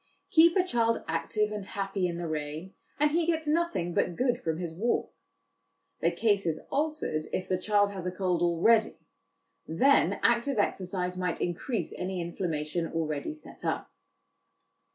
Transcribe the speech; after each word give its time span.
Keep 0.31 0.57
a 0.57 0.63
child 0.63 1.03
active 1.07 1.51
and 1.51 1.63
happy 1.63 2.07
in 2.07 2.17
the 2.17 2.27
rain, 2.27 2.73
and 2.99 3.11
he 3.11 3.27
gets 3.27 3.47
nothing 3.47 3.93
but 3.93 4.15
good 4.15 4.41
from 4.41 4.57
his 4.57 4.73
walk. 4.75 5.13
The 5.99 6.09
case 6.09 6.47
is 6.47 6.59
altered 6.71 7.25
if 7.31 7.47
the 7.47 7.59
child 7.59 7.91
has 7.91 8.07
a 8.07 8.11
cold 8.11 8.41
already; 8.41 8.97
then 9.67 10.19
active 10.23 10.57
exercise 10.57 11.19
might 11.19 11.39
increase 11.39 11.93
any 11.95 12.19
inflammation 12.19 12.91
already 12.91 13.31
set 13.35 13.63
up. 13.63 13.91